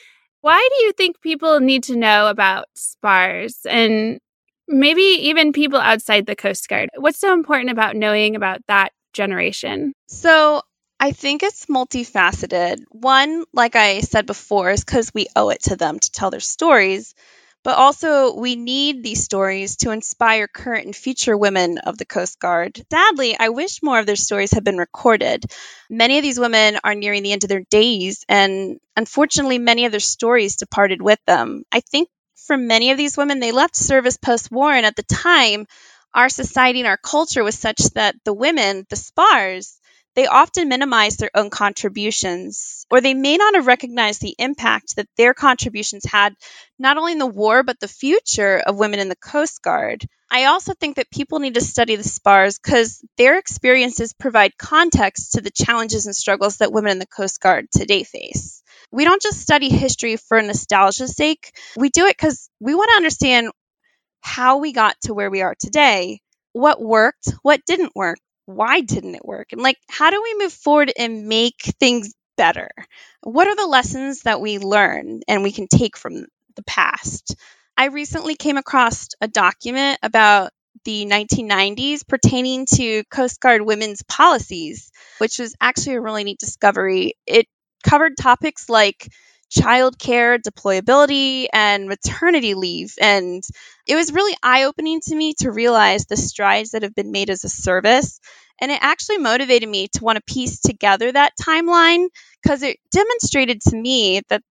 why 0.41 0.67
do 0.77 0.85
you 0.85 0.91
think 0.93 1.21
people 1.21 1.59
need 1.59 1.83
to 1.83 1.95
know 1.95 2.27
about 2.27 2.65
SPARS 2.75 3.59
and 3.69 4.19
maybe 4.67 5.01
even 5.01 5.53
people 5.53 5.79
outside 5.79 6.25
the 6.25 6.35
Coast 6.35 6.67
Guard? 6.67 6.89
What's 6.97 7.19
so 7.19 7.33
important 7.33 7.69
about 7.69 7.95
knowing 7.95 8.35
about 8.35 8.61
that 8.67 8.91
generation? 9.13 9.93
So, 10.07 10.61
I 11.03 11.11
think 11.11 11.43
it's 11.43 11.65
multifaceted. 11.65 12.85
One, 12.87 13.43
like 13.51 13.75
I 13.75 13.99
said 13.99 14.25
before, 14.25 14.71
is 14.71 14.85
because 14.85 15.13
we 15.13 15.27
owe 15.35 15.49
it 15.49 15.63
to 15.63 15.75
them 15.75 15.99
to 15.99 16.11
tell 16.11 16.31
their 16.31 16.39
stories. 16.39 17.13
But 17.61 17.77
also, 17.77 18.33
we 18.37 18.55
need 18.55 19.03
these 19.03 19.21
stories 19.21 19.75
to 19.77 19.91
inspire 19.91 20.47
current 20.47 20.85
and 20.85 20.95
future 20.95 21.37
women 21.37 21.77
of 21.79 21.97
the 21.97 22.05
Coast 22.05 22.39
Guard. 22.39 22.81
Sadly, 22.89 23.35
I 23.37 23.49
wish 23.49 23.83
more 23.83 23.99
of 23.99 24.05
their 24.05 24.15
stories 24.15 24.53
had 24.53 24.63
been 24.63 24.77
recorded. 24.77 25.43
Many 25.89 26.19
of 26.19 26.23
these 26.23 26.39
women 26.39 26.79
are 26.85 26.95
nearing 26.95 27.23
the 27.23 27.33
end 27.33 27.43
of 27.43 27.49
their 27.49 27.65
days, 27.69 28.23
and 28.29 28.79
unfortunately, 28.95 29.57
many 29.57 29.83
of 29.83 29.91
their 29.91 29.99
stories 29.99 30.55
departed 30.55 31.01
with 31.01 31.19
them. 31.27 31.65
I 31.69 31.81
think 31.81 32.07
for 32.47 32.55
many 32.55 32.91
of 32.91 32.97
these 32.97 33.17
women, 33.17 33.41
they 33.41 33.51
left 33.51 33.75
service 33.75 34.15
post 34.15 34.49
war, 34.51 34.71
and 34.71 34.85
at 34.85 34.95
the 34.95 35.03
time, 35.03 35.65
our 36.13 36.29
society 36.29 36.79
and 36.79 36.87
our 36.87 36.95
culture 36.95 37.43
was 37.43 37.59
such 37.59 37.79
that 37.95 38.15
the 38.23 38.33
women, 38.33 38.85
the 38.89 38.95
spars, 38.95 39.81
they 40.15 40.27
often 40.27 40.69
minimize 40.69 41.17
their 41.17 41.31
own 41.33 41.49
contributions, 41.49 42.85
or 42.91 43.01
they 43.01 43.13
may 43.13 43.37
not 43.37 43.55
have 43.55 43.67
recognized 43.67 44.21
the 44.21 44.35
impact 44.37 44.95
that 44.95 45.07
their 45.17 45.33
contributions 45.33 46.05
had 46.05 46.35
not 46.77 46.97
only 46.97 47.13
in 47.13 47.17
the 47.17 47.25
war, 47.27 47.63
but 47.63 47.79
the 47.79 47.87
future 47.87 48.57
of 48.57 48.77
women 48.77 48.99
in 48.99 49.09
the 49.09 49.15
Coast 49.15 49.61
Guard. 49.61 50.05
I 50.29 50.45
also 50.45 50.73
think 50.73 50.95
that 50.95 51.11
people 51.11 51.39
need 51.39 51.55
to 51.55 51.61
study 51.61 51.95
the 51.95 52.03
SPARs 52.03 52.57
because 52.57 53.03
their 53.17 53.37
experiences 53.37 54.13
provide 54.13 54.57
context 54.57 55.33
to 55.33 55.41
the 55.41 55.51
challenges 55.51 56.05
and 56.05 56.15
struggles 56.15 56.57
that 56.57 56.73
women 56.73 56.91
in 56.91 56.99
the 56.99 57.05
Coast 57.05 57.39
Guard 57.39 57.67
today 57.71 58.03
face. 58.03 58.61
We 58.91 59.05
don't 59.05 59.21
just 59.21 59.41
study 59.41 59.69
history 59.69 60.17
for 60.17 60.41
nostalgia's 60.41 61.15
sake, 61.15 61.51
we 61.75 61.89
do 61.89 62.05
it 62.05 62.17
because 62.17 62.49
we 62.59 62.75
want 62.75 62.89
to 62.91 62.97
understand 62.97 63.51
how 64.21 64.57
we 64.57 64.71
got 64.71 64.95
to 65.01 65.13
where 65.13 65.29
we 65.29 65.41
are 65.41 65.55
today, 65.59 66.21
what 66.53 66.81
worked, 66.81 67.33
what 67.41 67.61
didn't 67.65 67.95
work, 67.95 68.19
why 68.45 68.81
didn't 68.81 69.15
it 69.15 69.25
work? 69.25 69.51
And 69.51 69.61
like, 69.61 69.77
how 69.89 70.09
do 70.09 70.21
we 70.21 70.35
move 70.37 70.53
forward 70.53 70.91
and 70.97 71.27
make 71.27 71.61
things 71.79 72.13
better? 72.37 72.69
What 73.21 73.47
are 73.47 73.55
the 73.55 73.67
lessons 73.67 74.21
that 74.23 74.41
we 74.41 74.59
learn 74.59 75.21
and 75.27 75.43
we 75.43 75.51
can 75.51 75.67
take 75.67 75.97
from 75.97 76.25
the 76.55 76.63
past? 76.63 77.35
I 77.77 77.85
recently 77.85 78.35
came 78.35 78.57
across 78.57 79.07
a 79.21 79.27
document 79.27 79.99
about 80.03 80.51
the 80.85 81.05
1990s 81.05 82.03
pertaining 82.03 82.65
to 82.75 83.03
Coast 83.05 83.39
Guard 83.39 83.61
women's 83.61 84.03
policies, 84.03 84.91
which 85.17 85.39
was 85.39 85.55
actually 85.61 85.95
a 85.95 86.01
really 86.01 86.23
neat 86.23 86.39
discovery. 86.39 87.13
It 87.25 87.47
covered 87.83 88.17
topics 88.17 88.69
like 88.69 89.07
childcare, 89.53 90.39
deployability, 90.39 91.47
and 91.53 91.87
maternity 91.87 92.53
leave. 92.53 92.95
And 92.99 93.43
it 93.87 93.95
was 93.95 94.13
really 94.13 94.35
eye 94.41 94.63
opening 94.63 95.01
to 95.01 95.15
me 95.15 95.33
to 95.39 95.51
realize 95.51 96.05
the 96.05 96.17
strides 96.17 96.71
that 96.71 96.83
have 96.83 96.95
been 96.95 97.11
made 97.11 97.29
as 97.29 97.43
a 97.43 97.49
service. 97.49 98.19
And 98.59 98.71
it 98.71 98.79
actually 98.81 99.17
motivated 99.17 99.69
me 99.69 99.87
to 99.93 100.03
want 100.03 100.17
to 100.17 100.33
piece 100.33 100.59
together 100.59 101.11
that 101.11 101.33
timeline 101.41 102.07
because 102.41 102.63
it 102.63 102.77
demonstrated 102.91 103.61
to 103.61 103.75
me 103.75 104.21
that 104.29 104.41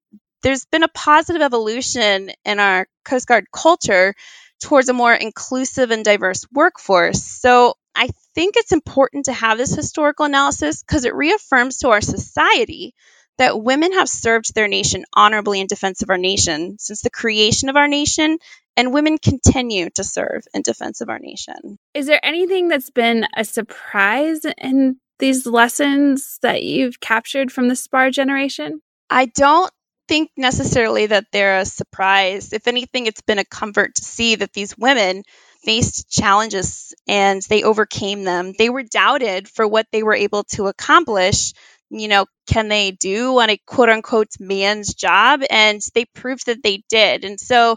there's 0.43 0.65
been 0.67 0.83
a 0.83 0.89
positive 0.89 1.43
evolution 1.43 2.31
in 2.45 2.59
our 2.59 2.87
Coast 3.05 3.27
Guard 3.27 3.47
culture 3.53 4.15
towards 4.61 4.89
a 4.89 4.93
more 4.93 5.15
inclusive 5.15 5.91
and 5.91 6.05
diverse 6.05 6.47
workforce. 6.53 7.23
So 7.23 7.75
I 7.95 8.09
think 8.35 8.57
it's 8.57 8.73
important 8.73 9.27
to 9.27 9.33
have 9.33 9.59
this 9.59 9.75
historical 9.75 10.25
analysis 10.25 10.83
because 10.83 11.05
it 11.05 11.15
reaffirms 11.15 11.79
to 11.79 11.91
our 11.91 12.01
society 12.01 12.95
that 13.39 13.63
women 13.63 13.93
have 13.93 14.09
served 14.09 14.55
their 14.55 14.69
nation 14.69 15.05
honorably 15.13 15.61
in 15.61 15.67
defense 15.67 16.03
of 16.03 16.11
our 16.11 16.19
nation 16.19 16.77
since 16.79 17.03
the 17.03 17.11
creation 17.11 17.69
of 17.69 17.77
our 17.77 17.89
nation, 17.89 18.39
and 18.77 18.93
women 18.93 19.19
continue 19.19 19.91
to 19.91 20.05
serve 20.05 20.45
in 20.55 20.63
defense 20.63 21.01
of 21.01 21.09
our 21.09 21.19
nation. 21.19 21.79
Is 21.95 22.07
there 22.07 22.25
anything 22.25 22.69
that's 22.69 22.91
been 22.91 23.27
a 23.37 23.45
surprise 23.45 24.45
in 24.59 24.97
these 25.19 25.47
lessons 25.47 26.39
that 26.43 26.63
you've 26.63 27.01
captured 27.01 27.53
from 27.53 27.69
the 27.69 27.77
SPAR 27.77 28.11
generation? 28.11 28.81
I 29.11 29.27
don't 29.27 29.71
think 30.09 30.31
necessarily 30.37 31.07
that 31.07 31.27
they're 31.33 31.59
a 31.59 31.65
surprise. 31.65 32.53
If 32.53 32.67
anything, 32.67 33.07
it's 33.07 33.23
been 33.23 33.39
a 33.39 33.45
comfort 33.45 33.95
to 33.97 34.05
see 34.05 34.35
that 34.37 34.53
these 34.53 34.77
women 34.77 35.23
faced 35.65 36.11
challenges 36.11 36.93
and 37.07 37.41
they 37.43 37.63
overcame 37.63 38.25
them. 38.25 38.53
They 38.59 38.69
were 38.69 38.83
doubted 38.83 39.49
for 39.49 39.67
what 39.67 39.87
they 39.93 40.03
were 40.03 40.15
able 40.15 40.45
to 40.55 40.67
accomplish, 40.67 41.53
you 41.93 42.09
know, 42.09 42.27
can 42.47 42.69
they 42.69 42.93
do 42.93 43.39
on 43.39 43.51
a 43.51 43.59
quote 43.67 43.89
unquote 43.89 44.31
man's 44.41 44.95
job? 44.95 45.43
And 45.51 45.81
they 45.95 46.07
proved 46.07 46.47
that 46.47 46.63
they 46.63 46.83
did. 46.89 47.25
And 47.25 47.39
so 47.39 47.77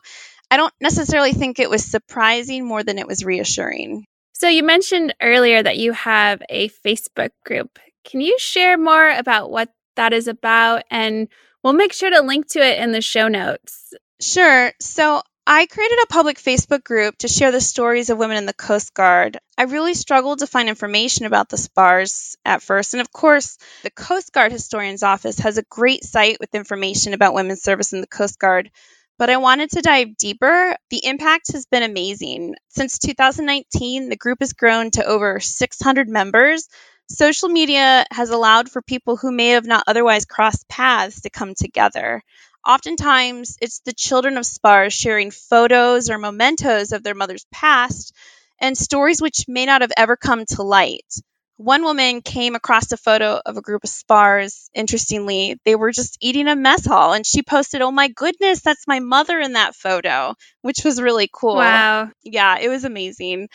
I 0.50 0.58
don't 0.58 0.74
necessarily 0.80 1.34
think 1.34 1.60
it 1.60 1.70
was 1.70 1.84
surprising 1.84 2.66
more 2.66 2.84
than 2.84 2.98
it 2.98 3.08
was 3.08 3.26
reassuring. 3.26 4.06
So 4.34 4.48
you 4.48 4.64
mentioned 4.64 5.16
earlier 5.22 5.62
that 5.62 5.78
you 5.78 5.94
have 5.94 6.42
a 6.50 6.70
Facebook 6.70 7.30
group. 7.46 7.80
Can 8.04 8.22
you 8.22 8.38
share 8.40 8.78
more 8.78 9.10
about 9.10 9.50
what 9.50 9.70
that 9.96 10.14
is 10.14 10.28
about? 10.28 10.84
And 10.92 11.28
we'll 11.64 11.74
make 11.74 11.94
sure 11.94 12.10
to 12.10 12.22
link 12.22 12.48
to 12.52 12.60
it 12.60 12.80
in 12.80 12.92
the 12.92 13.02
show 13.02 13.28
notes. 13.28 13.94
Sure. 14.22 14.72
So 14.80 15.22
I 15.48 15.68
created 15.68 16.00
a 16.02 16.08
public 16.08 16.40
Facebook 16.40 16.84
group 16.84 17.20
to 17.20 17.28
share 17.28 17.52
the 17.52 17.62
stories 17.62 18.10
of 18.10 18.18
women 18.18 18.38
in 18.38 18.48
the 18.48 18.54
Coast 18.54 18.96
Guard. 18.96 19.38
I 19.56 19.64
really 19.64 19.94
struggled 19.94 20.40
to 20.40 20.48
find 20.48 20.68
information 20.68 21.28
about 21.28 21.50
the 21.50 21.58
SPARs 21.58 22.36
at 22.44 22.64
first. 22.64 22.96
And 22.96 23.02
of 23.02 23.12
course, 23.12 23.60
the 23.84 23.92
Coast 23.92 24.34
Guard 24.34 24.52
Historian's 24.52 25.04
Office 25.04 25.38
has 25.40 25.60
a 25.60 25.66
great 25.70 26.04
site 26.04 26.40
with 26.40 26.56
information 26.56 27.14
about 27.14 27.36
women's 27.36 27.62
service 27.62 27.94
in 27.94 28.02
the 28.02 28.08
Coast 28.08 28.40
Guard. 28.40 28.72
But 29.20 29.30
I 29.30 29.38
wanted 29.38 29.70
to 29.72 29.84
dive 29.84 30.18
deeper. 30.18 30.76
The 30.90 31.06
impact 31.06 31.54
has 31.54 31.68
been 31.68 31.84
amazing. 31.84 32.56
Since 32.70 32.98
2019, 32.98 34.10
the 34.10 34.18
group 34.18 34.40
has 34.40 34.54
grown 34.54 34.90
to 34.92 35.06
over 35.06 35.40
600 35.40 36.10
members. 36.10 36.68
Social 37.08 37.50
media 37.50 38.04
has 38.12 38.32
allowed 38.32 38.72
for 38.72 38.82
people 38.82 39.16
who 39.16 39.32
may 39.32 39.50
have 39.50 39.68
not 39.68 39.84
otherwise 39.86 40.26
crossed 40.26 40.68
paths 40.68 41.22
to 41.22 41.30
come 41.30 41.54
together. 41.54 42.24
Oftentimes, 42.66 43.58
it's 43.62 43.80
the 43.86 43.94
children 43.94 44.38
of 44.38 44.46
spars 44.46 44.94
sharing 44.94 45.32
photos 45.32 46.10
or 46.10 46.18
mementos 46.18 46.92
of 46.92 47.04
their 47.04 47.14
mother's 47.16 47.46
past 47.52 48.14
and 48.60 48.78
stories 48.78 49.22
which 49.22 49.46
may 49.48 49.66
not 49.66 49.82
have 49.82 49.92
ever 49.98 50.16
come 50.16 50.46
to 50.46 50.64
light. 50.64 51.06
One 51.58 51.84
woman 51.84 52.22
came 52.22 52.56
across 52.56 52.92
a 52.92 52.98
photo 52.98 53.40
of 53.46 53.56
a 53.56 53.62
group 53.62 53.84
of 53.86 53.90
spars. 53.90 54.70
Interestingly, 54.74 55.58
they 55.64 55.76
were 55.76 55.92
just 55.92 56.18
eating 56.20 56.48
a 56.50 56.56
mess 56.56 56.86
hall, 56.86 57.14
and 57.14 57.26
she 57.26 57.44
posted, 57.44 57.82
Oh 57.82 57.92
my 57.92 58.10
goodness, 58.10 58.62
that's 58.62 58.88
my 58.88 59.00
mother 59.00 59.40
in 59.40 59.54
that 59.54 59.76
photo, 59.76 60.34
which 60.62 60.84
was 60.84 61.02
really 61.02 61.30
cool. 61.32 61.56
Wow. 61.56 62.12
Yeah, 62.24 62.58
it 62.60 62.68
was 62.68 62.84
amazing. 62.84 63.48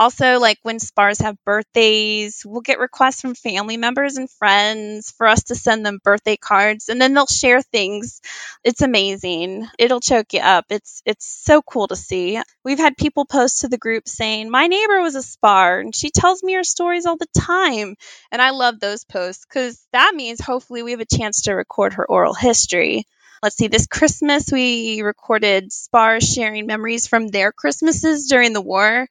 Also, 0.00 0.40
like 0.40 0.58
when 0.62 0.80
SPARs 0.80 1.20
have 1.20 1.36
birthdays, 1.44 2.42
we'll 2.46 2.62
get 2.62 2.78
requests 2.78 3.20
from 3.20 3.34
family 3.34 3.76
members 3.76 4.16
and 4.16 4.30
friends 4.30 5.12
for 5.12 5.26
us 5.28 5.44
to 5.44 5.54
send 5.54 5.84
them 5.84 6.00
birthday 6.02 6.38
cards 6.38 6.88
and 6.88 7.00
then 7.00 7.12
they'll 7.14 7.26
share 7.26 7.60
things. 7.60 8.22
It's 8.64 8.80
amazing. 8.80 9.68
It'll 9.78 10.00
choke 10.00 10.32
you 10.32 10.40
up. 10.40 10.64
It's 10.70 11.02
it's 11.04 11.26
so 11.26 11.60
cool 11.60 11.86
to 11.88 11.96
see. 11.96 12.40
We've 12.64 12.78
had 12.78 12.96
people 12.96 13.26
post 13.26 13.60
to 13.60 13.68
the 13.68 13.76
group 13.76 14.08
saying, 14.08 14.50
"My 14.50 14.68
neighbor 14.68 15.02
was 15.02 15.16
a 15.16 15.22
SPAR 15.22 15.80
and 15.80 15.94
she 15.94 16.10
tells 16.10 16.42
me 16.42 16.54
her 16.54 16.64
stories 16.64 17.04
all 17.04 17.18
the 17.18 17.28
time." 17.38 17.96
And 18.32 18.40
I 18.40 18.50
love 18.50 18.80
those 18.80 19.04
posts 19.04 19.44
cuz 19.44 19.86
that 19.92 20.14
means 20.14 20.40
hopefully 20.40 20.82
we 20.82 20.92
have 20.92 21.00
a 21.00 21.16
chance 21.18 21.42
to 21.42 21.52
record 21.52 21.92
her 21.94 22.06
oral 22.08 22.34
history. 22.34 23.04
Let's 23.42 23.56
see, 23.56 23.68
this 23.68 23.86
Christmas 23.86 24.50
we 24.52 25.02
recorded 25.02 25.72
SPARs 25.72 26.26
sharing 26.26 26.66
memories 26.66 27.06
from 27.06 27.28
their 27.28 27.52
Christmases 27.52 28.28
during 28.28 28.54
the 28.54 28.60
war. 28.62 29.06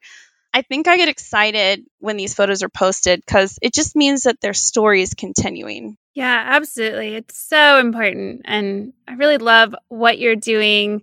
I 0.52 0.62
think 0.62 0.88
I 0.88 0.96
get 0.96 1.08
excited 1.08 1.84
when 1.98 2.16
these 2.16 2.34
photos 2.34 2.62
are 2.62 2.68
posted 2.68 3.20
because 3.20 3.58
it 3.62 3.72
just 3.72 3.94
means 3.94 4.24
that 4.24 4.40
their 4.40 4.54
story 4.54 5.02
is 5.02 5.14
continuing. 5.14 5.96
Yeah, 6.14 6.42
absolutely. 6.44 7.14
It's 7.14 7.38
so 7.38 7.78
important. 7.78 8.42
And 8.44 8.92
I 9.06 9.14
really 9.14 9.38
love 9.38 9.74
what 9.88 10.18
you're 10.18 10.36
doing. 10.36 11.02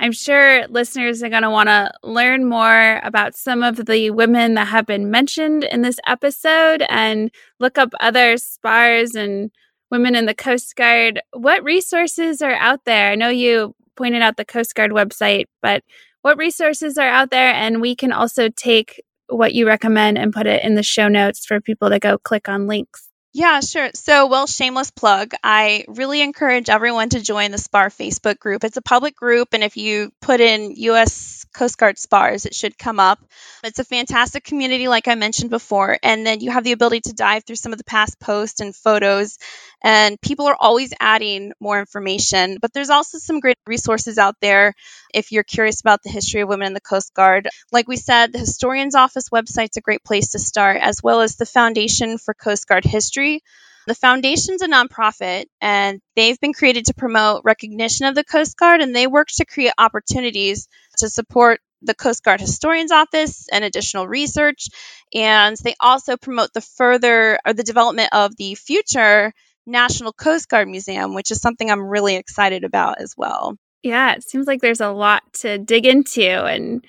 I'm 0.00 0.12
sure 0.12 0.66
listeners 0.68 1.22
are 1.22 1.28
going 1.28 1.42
to 1.42 1.50
want 1.50 1.68
to 1.68 1.92
learn 2.02 2.48
more 2.48 3.00
about 3.02 3.36
some 3.36 3.62
of 3.62 3.84
the 3.86 4.10
women 4.10 4.54
that 4.54 4.68
have 4.68 4.86
been 4.86 5.10
mentioned 5.10 5.64
in 5.64 5.82
this 5.82 5.98
episode 6.06 6.84
and 6.88 7.30
look 7.60 7.78
up 7.78 7.90
other 8.00 8.36
SPARs 8.36 9.14
and 9.14 9.50
women 9.90 10.14
in 10.14 10.26
the 10.26 10.34
Coast 10.34 10.74
Guard. 10.76 11.20
What 11.32 11.64
resources 11.64 12.42
are 12.42 12.54
out 12.54 12.84
there? 12.84 13.10
I 13.10 13.14
know 13.14 13.28
you 13.28 13.74
pointed 13.96 14.22
out 14.22 14.36
the 14.36 14.44
Coast 14.44 14.74
Guard 14.74 14.92
website, 14.92 15.46
but 15.62 15.82
what 16.22 16.38
resources 16.38 16.98
are 16.98 17.08
out 17.08 17.30
there. 17.30 17.52
And 17.52 17.80
we 17.80 17.96
can 17.96 18.12
also 18.12 18.48
take 18.48 19.02
what 19.28 19.54
you 19.54 19.66
recommend 19.66 20.18
and 20.18 20.32
put 20.32 20.46
it 20.46 20.64
in 20.64 20.74
the 20.74 20.82
show 20.82 21.08
notes 21.08 21.44
for 21.44 21.60
people 21.60 21.90
to 21.90 21.98
go 21.98 22.18
click 22.18 22.48
on 22.48 22.66
links. 22.66 23.08
Yeah, 23.34 23.60
sure. 23.60 23.90
So, 23.94 24.26
well, 24.26 24.46
shameless 24.46 24.90
plug. 24.90 25.32
I 25.44 25.84
really 25.86 26.22
encourage 26.22 26.70
everyone 26.70 27.10
to 27.10 27.20
join 27.20 27.50
the 27.50 27.58
SPAR 27.58 27.90
Facebook 27.90 28.38
group. 28.38 28.64
It's 28.64 28.78
a 28.78 28.82
public 28.82 29.14
group, 29.14 29.48
and 29.52 29.62
if 29.62 29.76
you 29.76 30.10
put 30.22 30.40
in 30.40 30.72
U.S. 30.76 31.44
Coast 31.58 31.76
Guard 31.76 31.98
SPARs, 31.98 32.46
it 32.46 32.54
should 32.54 32.78
come 32.78 33.00
up. 33.00 33.18
It's 33.64 33.80
a 33.80 33.84
fantastic 33.84 34.44
community, 34.44 34.86
like 34.86 35.08
I 35.08 35.16
mentioned 35.16 35.50
before. 35.50 35.98
And 36.04 36.24
then 36.24 36.38
you 36.38 36.52
have 36.52 36.62
the 36.62 36.70
ability 36.70 37.00
to 37.06 37.12
dive 37.14 37.42
through 37.44 37.56
some 37.56 37.72
of 37.72 37.78
the 37.78 37.84
past 37.84 38.20
posts 38.20 38.60
and 38.60 38.76
photos, 38.76 39.38
and 39.82 40.20
people 40.20 40.46
are 40.46 40.56
always 40.58 40.94
adding 41.00 41.52
more 41.58 41.80
information. 41.80 42.58
But 42.62 42.72
there's 42.72 42.90
also 42.90 43.18
some 43.18 43.40
great 43.40 43.58
resources 43.66 44.18
out 44.18 44.36
there 44.40 44.72
if 45.12 45.32
you're 45.32 45.42
curious 45.42 45.80
about 45.80 46.04
the 46.04 46.10
history 46.10 46.42
of 46.42 46.48
women 46.48 46.68
in 46.68 46.74
the 46.74 46.80
Coast 46.80 47.12
Guard. 47.12 47.48
Like 47.72 47.88
we 47.88 47.96
said, 47.96 48.32
the 48.32 48.38
Historian's 48.38 48.94
Office 48.94 49.30
website's 49.30 49.76
a 49.76 49.80
great 49.80 50.04
place 50.04 50.30
to 50.30 50.38
start, 50.38 50.78
as 50.80 51.02
well 51.02 51.22
as 51.22 51.34
the 51.34 51.46
Foundation 51.46 52.18
for 52.18 52.34
Coast 52.34 52.68
Guard 52.68 52.84
History. 52.84 53.42
The 53.88 53.94
foundation's 53.94 54.60
a 54.60 54.68
nonprofit 54.68 55.46
and 55.62 56.02
they've 56.14 56.38
been 56.38 56.52
created 56.52 56.84
to 56.84 56.94
promote 56.94 57.40
recognition 57.42 58.04
of 58.04 58.14
the 58.14 58.22
Coast 58.22 58.54
Guard 58.58 58.82
and 58.82 58.94
they 58.94 59.06
work 59.06 59.28
to 59.36 59.46
create 59.46 59.72
opportunities 59.78 60.68
to 60.98 61.08
support 61.08 61.60
the 61.80 61.94
Coast 61.94 62.22
Guard 62.22 62.38
Historian's 62.38 62.92
Office 62.92 63.46
and 63.50 63.64
additional 63.64 64.06
research. 64.06 64.68
And 65.14 65.56
they 65.64 65.74
also 65.80 66.18
promote 66.18 66.52
the 66.52 66.60
further 66.60 67.38
or 67.46 67.54
the 67.54 67.62
development 67.62 68.10
of 68.12 68.36
the 68.36 68.56
future 68.56 69.32
National 69.66 70.12
Coast 70.12 70.50
Guard 70.50 70.68
Museum, 70.68 71.14
which 71.14 71.30
is 71.30 71.40
something 71.40 71.70
I'm 71.70 71.88
really 71.88 72.16
excited 72.16 72.64
about 72.64 73.00
as 73.00 73.14
well. 73.16 73.56
Yeah, 73.82 74.12
it 74.16 74.22
seems 74.22 74.46
like 74.46 74.60
there's 74.60 74.82
a 74.82 74.90
lot 74.90 75.22
to 75.40 75.56
dig 75.56 75.86
into 75.86 76.44
and 76.44 76.84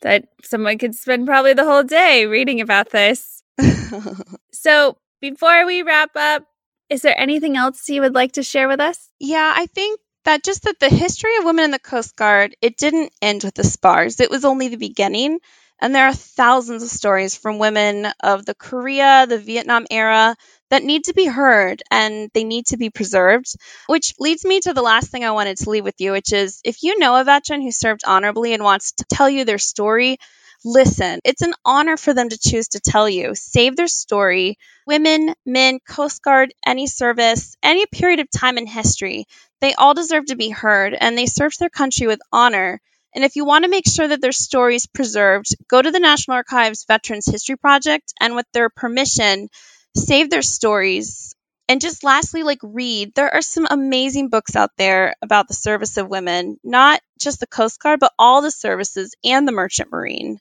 that 0.00 0.28
someone 0.42 0.78
could 0.78 0.94
spend 0.94 1.26
probably 1.26 1.52
the 1.52 1.66
whole 1.66 1.82
day 1.82 2.24
reading 2.24 2.62
about 2.62 2.88
this. 2.88 3.42
so, 4.52 4.96
before 5.22 5.64
we 5.64 5.82
wrap 5.82 6.10
up, 6.16 6.44
is 6.90 7.00
there 7.00 7.18
anything 7.18 7.56
else 7.56 7.88
you 7.88 8.02
would 8.02 8.14
like 8.14 8.32
to 8.32 8.42
share 8.42 8.68
with 8.68 8.80
us? 8.80 9.08
Yeah, 9.18 9.54
I 9.56 9.66
think 9.66 10.00
that 10.24 10.44
just 10.44 10.64
that 10.64 10.78
the 10.80 10.90
history 10.90 11.36
of 11.38 11.44
women 11.44 11.64
in 11.64 11.70
the 11.70 11.78
Coast 11.78 12.16
Guard, 12.16 12.54
it 12.60 12.76
didn't 12.76 13.12
end 13.22 13.44
with 13.44 13.54
the 13.54 13.64
spars. 13.64 14.20
It 14.20 14.30
was 14.30 14.44
only 14.44 14.68
the 14.68 14.76
beginning. 14.76 15.38
And 15.80 15.94
there 15.94 16.06
are 16.06 16.14
thousands 16.14 16.82
of 16.82 16.90
stories 16.90 17.36
from 17.36 17.58
women 17.58 18.06
of 18.22 18.44
the 18.44 18.54
Korea, 18.54 19.26
the 19.28 19.38
Vietnam 19.38 19.86
era 19.90 20.36
that 20.70 20.84
need 20.84 21.04
to 21.04 21.14
be 21.14 21.26
heard 21.26 21.82
and 21.90 22.30
they 22.34 22.44
need 22.44 22.66
to 22.66 22.76
be 22.76 22.90
preserved. 22.90 23.54
Which 23.86 24.14
leads 24.20 24.44
me 24.44 24.60
to 24.60 24.74
the 24.74 24.82
last 24.82 25.10
thing 25.10 25.24
I 25.24 25.32
wanted 25.32 25.56
to 25.58 25.70
leave 25.70 25.84
with 25.84 26.00
you, 26.00 26.12
which 26.12 26.32
is 26.32 26.60
if 26.64 26.82
you 26.82 26.98
know 26.98 27.16
a 27.16 27.24
veteran 27.24 27.62
who 27.62 27.72
served 27.72 28.02
honorably 28.06 28.54
and 28.54 28.62
wants 28.62 28.92
to 28.92 29.04
tell 29.10 29.28
you 29.28 29.44
their 29.44 29.58
story, 29.58 30.18
listen. 30.64 31.20
It's 31.24 31.42
an 31.42 31.54
honor 31.64 31.96
for 31.96 32.14
them 32.14 32.28
to 32.28 32.38
choose 32.38 32.68
to 32.68 32.80
tell 32.80 33.08
you. 33.08 33.34
Save 33.34 33.76
their 33.76 33.88
story. 33.88 34.58
Women, 34.86 35.34
men, 35.46 35.78
Coast 35.88 36.22
Guard, 36.22 36.52
any 36.66 36.86
service, 36.86 37.56
any 37.62 37.86
period 37.86 38.20
of 38.20 38.30
time 38.30 38.58
in 38.58 38.66
history, 38.66 39.26
they 39.60 39.74
all 39.74 39.94
deserve 39.94 40.26
to 40.26 40.36
be 40.36 40.50
heard 40.50 40.94
and 40.94 41.16
they 41.16 41.26
served 41.26 41.58
their 41.58 41.70
country 41.70 42.06
with 42.06 42.20
honor. 42.32 42.80
And 43.14 43.24
if 43.24 43.36
you 43.36 43.44
want 43.44 43.64
to 43.64 43.70
make 43.70 43.86
sure 43.86 44.08
that 44.08 44.20
their 44.20 44.32
story 44.32 44.76
is 44.76 44.86
preserved, 44.86 45.54
go 45.68 45.80
to 45.80 45.90
the 45.90 46.00
National 46.00 46.36
Archives 46.36 46.84
Veterans 46.86 47.26
History 47.26 47.56
Project 47.56 48.12
and 48.20 48.34
with 48.34 48.46
their 48.52 48.70
permission, 48.70 49.48
save 49.96 50.30
their 50.30 50.42
stories. 50.42 51.34
And 51.72 51.80
just 51.80 52.04
lastly, 52.04 52.42
like 52.42 52.58
read. 52.62 53.14
There 53.14 53.32
are 53.32 53.40
some 53.40 53.66
amazing 53.70 54.28
books 54.28 54.56
out 54.56 54.72
there 54.76 55.14
about 55.22 55.48
the 55.48 55.54
service 55.54 55.96
of 55.96 56.06
women, 56.06 56.58
not 56.62 57.00
just 57.18 57.40
the 57.40 57.46
Coast 57.46 57.80
Guard, 57.80 57.98
but 57.98 58.12
all 58.18 58.42
the 58.42 58.50
services 58.50 59.14
and 59.24 59.48
the 59.48 59.52
Merchant 59.52 59.90
Marine. 59.90 60.36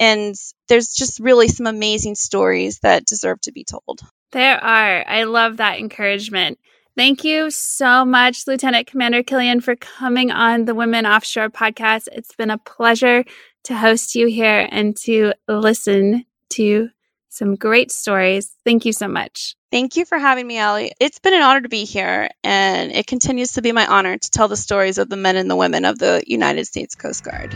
And 0.00 0.34
there's 0.68 0.92
just 0.92 1.20
really 1.20 1.46
some 1.46 1.68
amazing 1.68 2.16
stories 2.16 2.80
that 2.80 3.06
deserve 3.06 3.40
to 3.42 3.52
be 3.52 3.62
told. 3.62 4.00
There 4.32 4.56
are. 4.56 5.08
I 5.08 5.22
love 5.22 5.58
that 5.58 5.78
encouragement. 5.78 6.58
Thank 6.96 7.22
you 7.22 7.52
so 7.52 8.04
much, 8.04 8.48
Lieutenant 8.48 8.88
Commander 8.88 9.22
Killian, 9.22 9.60
for 9.60 9.76
coming 9.76 10.32
on 10.32 10.64
the 10.64 10.74
Women 10.74 11.06
Offshore 11.06 11.50
podcast. 11.50 12.08
It's 12.10 12.34
been 12.34 12.50
a 12.50 12.58
pleasure 12.58 13.24
to 13.62 13.76
host 13.76 14.16
you 14.16 14.26
here 14.26 14.68
and 14.72 14.96
to 15.04 15.34
listen 15.46 16.24
to 16.54 16.88
some 17.34 17.56
great 17.56 17.90
stories. 17.90 18.54
Thank 18.64 18.84
you 18.84 18.92
so 18.92 19.08
much. 19.08 19.56
Thank 19.72 19.96
you 19.96 20.04
for 20.04 20.18
having 20.18 20.46
me, 20.46 20.58
Allie. 20.58 20.92
It's 21.00 21.18
been 21.18 21.34
an 21.34 21.42
honor 21.42 21.62
to 21.62 21.68
be 21.68 21.84
here, 21.84 22.28
and 22.44 22.92
it 22.92 23.08
continues 23.08 23.52
to 23.52 23.62
be 23.62 23.72
my 23.72 23.86
honor 23.86 24.16
to 24.16 24.30
tell 24.30 24.46
the 24.46 24.56
stories 24.56 24.98
of 24.98 25.08
the 25.08 25.16
men 25.16 25.36
and 25.36 25.50
the 25.50 25.56
women 25.56 25.84
of 25.84 25.98
the 25.98 26.22
United 26.26 26.66
States 26.66 26.94
Coast 26.94 27.24
Guard. 27.24 27.50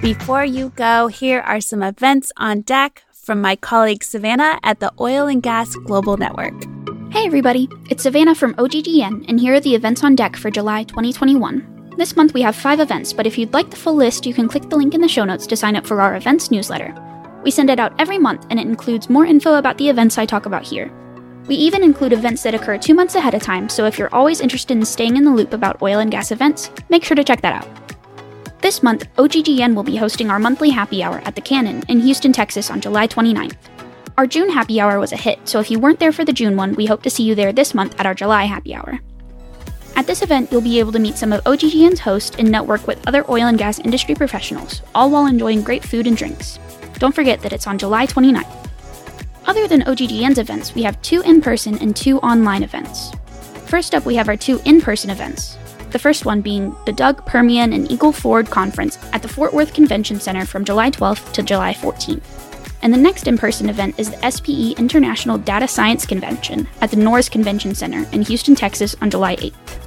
Before 0.00 0.44
you 0.44 0.70
go, 0.70 1.06
here 1.08 1.40
are 1.40 1.60
some 1.60 1.82
events 1.82 2.32
on 2.36 2.62
deck 2.62 3.04
from 3.12 3.40
my 3.40 3.54
colleague 3.54 4.02
Savannah 4.02 4.58
at 4.64 4.80
the 4.80 4.92
Oil 4.98 5.28
and 5.28 5.42
Gas 5.42 5.76
Global 5.76 6.16
Network. 6.16 6.54
Hey 7.12 7.26
everybody, 7.26 7.68
it's 7.90 8.02
Savannah 8.04 8.34
from 8.34 8.54
OGGN, 8.54 9.26
and 9.28 9.38
here 9.38 9.54
are 9.54 9.60
the 9.60 9.74
events 9.74 10.02
on 10.02 10.16
deck 10.16 10.36
for 10.36 10.50
July 10.50 10.84
2021. 10.84 11.71
This 11.96 12.16
month 12.16 12.32
we 12.32 12.42
have 12.42 12.56
five 12.56 12.80
events, 12.80 13.12
but 13.12 13.26
if 13.26 13.36
you'd 13.36 13.52
like 13.52 13.70
the 13.70 13.76
full 13.76 13.94
list, 13.94 14.24
you 14.24 14.32
can 14.32 14.48
click 14.48 14.68
the 14.70 14.76
link 14.76 14.94
in 14.94 15.00
the 15.00 15.08
show 15.08 15.24
notes 15.24 15.46
to 15.46 15.56
sign 15.56 15.76
up 15.76 15.86
for 15.86 16.00
our 16.00 16.16
events 16.16 16.50
newsletter. 16.50 16.94
We 17.44 17.50
send 17.50 17.68
it 17.68 17.78
out 17.78 17.92
every 18.00 18.18
month, 18.18 18.46
and 18.48 18.58
it 18.58 18.66
includes 18.66 19.10
more 19.10 19.26
info 19.26 19.54
about 19.54 19.76
the 19.76 19.88
events 19.88 20.16
I 20.16 20.24
talk 20.24 20.46
about 20.46 20.62
here. 20.62 20.90
We 21.48 21.56
even 21.56 21.82
include 21.82 22.12
events 22.12 22.42
that 22.44 22.54
occur 22.54 22.78
two 22.78 22.94
months 22.94 23.14
ahead 23.14 23.34
of 23.34 23.42
time, 23.42 23.68
so 23.68 23.84
if 23.84 23.98
you're 23.98 24.14
always 24.14 24.40
interested 24.40 24.76
in 24.76 24.84
staying 24.84 25.16
in 25.16 25.24
the 25.24 25.30
loop 25.30 25.52
about 25.52 25.82
oil 25.82 25.98
and 25.98 26.10
gas 26.10 26.30
events, 26.30 26.70
make 26.88 27.04
sure 27.04 27.16
to 27.16 27.24
check 27.24 27.42
that 27.42 27.62
out. 27.62 28.62
This 28.62 28.82
month, 28.82 29.12
OGGN 29.16 29.74
will 29.74 29.82
be 29.82 29.96
hosting 29.96 30.30
our 30.30 30.38
monthly 30.38 30.70
happy 30.70 31.02
hour 31.02 31.20
at 31.24 31.34
the 31.34 31.40
Cannon 31.40 31.82
in 31.88 32.00
Houston, 32.00 32.32
Texas 32.32 32.70
on 32.70 32.80
July 32.80 33.08
29th. 33.08 33.56
Our 34.16 34.26
June 34.26 34.50
happy 34.50 34.80
hour 34.80 35.00
was 35.00 35.12
a 35.12 35.16
hit, 35.16 35.40
so 35.48 35.58
if 35.58 35.70
you 35.70 35.80
weren't 35.80 35.98
there 35.98 36.12
for 36.12 36.24
the 36.24 36.32
June 36.32 36.56
one, 36.56 36.74
we 36.74 36.86
hope 36.86 37.02
to 37.02 37.10
see 37.10 37.24
you 37.24 37.34
there 37.34 37.52
this 37.52 37.74
month 37.74 37.98
at 37.98 38.06
our 38.06 38.14
July 38.14 38.44
happy 38.44 38.74
hour. 38.74 39.00
At 39.94 40.06
this 40.06 40.22
event, 40.22 40.50
you'll 40.50 40.62
be 40.62 40.78
able 40.78 40.92
to 40.92 40.98
meet 40.98 41.16
some 41.16 41.32
of 41.32 41.44
OGGN's 41.44 42.00
hosts 42.00 42.36
and 42.38 42.50
network 42.50 42.86
with 42.86 43.06
other 43.06 43.30
oil 43.30 43.46
and 43.46 43.58
gas 43.58 43.78
industry 43.78 44.14
professionals, 44.14 44.82
all 44.94 45.10
while 45.10 45.26
enjoying 45.26 45.62
great 45.62 45.84
food 45.84 46.06
and 46.06 46.16
drinks. 46.16 46.58
Don't 46.94 47.14
forget 47.14 47.40
that 47.42 47.52
it's 47.52 47.66
on 47.66 47.78
July 47.78 48.06
29th. 48.06 48.68
Other 49.46 49.68
than 49.68 49.82
OGGN's 49.82 50.38
events, 50.38 50.74
we 50.74 50.82
have 50.82 51.00
two 51.02 51.20
in 51.22 51.40
person 51.40 51.76
and 51.78 51.94
two 51.94 52.18
online 52.20 52.62
events. 52.62 53.10
First 53.66 53.94
up, 53.94 54.06
we 54.06 54.14
have 54.14 54.28
our 54.28 54.36
two 54.36 54.60
in 54.64 54.80
person 54.80 55.10
events. 55.10 55.58
The 55.90 55.98
first 55.98 56.24
one 56.24 56.40
being 56.40 56.74
the 56.86 56.92
DUG 56.92 57.26
Permian 57.26 57.72
and 57.74 57.90
Eagle 57.90 58.12
Ford 58.12 58.48
Conference 58.48 58.98
at 59.12 59.20
the 59.20 59.28
Fort 59.28 59.52
Worth 59.52 59.74
Convention 59.74 60.18
Center 60.20 60.46
from 60.46 60.64
July 60.64 60.90
12th 60.90 61.32
to 61.32 61.42
July 61.42 61.74
14th. 61.74 62.22
And 62.80 62.94
the 62.94 62.98
next 62.98 63.28
in 63.28 63.36
person 63.36 63.68
event 63.68 63.94
is 63.98 64.10
the 64.10 64.30
SPE 64.30 64.78
International 64.78 65.38
Data 65.38 65.68
Science 65.68 66.06
Convention 66.06 66.66
at 66.80 66.90
the 66.90 66.96
Norris 66.96 67.28
Convention 67.28 67.74
Center 67.74 68.08
in 68.12 68.22
Houston, 68.22 68.54
Texas 68.54 68.96
on 69.02 69.10
July 69.10 69.36
8th. 69.36 69.81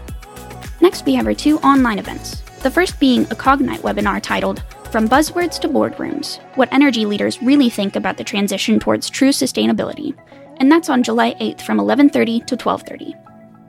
Next, 0.85 1.07
we 1.07 1.15
have 1.15 1.25
our 1.25 1.33
two 1.33 1.57
online 1.61 1.97
events. 1.97 2.41
The 2.61 2.69
first 2.69 2.99
being 2.99 3.23
a 3.23 3.35
Cognite 3.35 3.79
webinar 3.79 4.21
titled 4.21 4.61
From 4.91 5.09
Buzzwords 5.09 5.59
to 5.61 5.67
Boardrooms 5.67 6.39
What 6.57 6.71
Energy 6.71 7.07
Leaders 7.07 7.41
Really 7.41 7.71
Think 7.71 7.95
About 7.95 8.17
the 8.17 8.23
Transition 8.23 8.79
Towards 8.79 9.09
True 9.09 9.29
Sustainability. 9.29 10.15
And 10.57 10.71
that's 10.71 10.87
on 10.87 11.01
July 11.01 11.33
8th 11.41 11.61
from 11.63 11.79
11:30 11.79 12.45
to 12.45 12.55
12:30. 12.55 13.15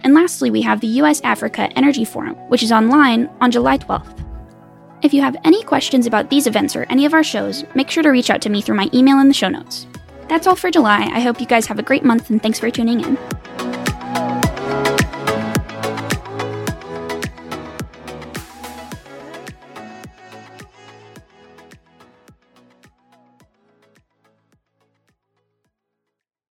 And 0.02 0.12
lastly, 0.12 0.50
we 0.50 0.60
have 0.60 0.82
the 0.82 1.00
US 1.00 1.22
Africa 1.22 1.70
Energy 1.74 2.04
Forum, 2.04 2.34
which 2.50 2.62
is 2.62 2.70
online 2.70 3.30
on 3.40 3.50
July 3.50 3.78
12th. 3.78 4.22
If 5.00 5.14
you 5.14 5.22
have 5.22 5.38
any 5.42 5.62
questions 5.62 6.06
about 6.06 6.28
these 6.28 6.46
events 6.46 6.76
or 6.76 6.84
any 6.90 7.06
of 7.06 7.14
our 7.14 7.24
shows, 7.24 7.64
make 7.74 7.88
sure 7.88 8.02
to 8.02 8.10
reach 8.10 8.28
out 8.28 8.42
to 8.42 8.50
me 8.50 8.60
through 8.60 8.76
my 8.76 8.90
email 8.92 9.20
in 9.20 9.28
the 9.28 9.40
show 9.40 9.48
notes. 9.48 9.86
That's 10.28 10.46
all 10.46 10.54
for 10.54 10.70
July. 10.70 11.08
I 11.10 11.20
hope 11.20 11.40
you 11.40 11.46
guys 11.46 11.64
have 11.64 11.78
a 11.78 11.88
great 11.90 12.04
month 12.04 12.28
and 12.28 12.42
thanks 12.42 12.58
for 12.58 12.70
tuning 12.70 13.00
in. 13.00 13.16